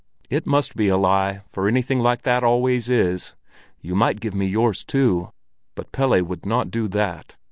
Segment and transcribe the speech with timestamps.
[0.31, 3.35] "It must be a lie, for anything like that always is.
[3.81, 5.31] You might give me yours too!"
[5.75, 7.35] But Pelle would not do that.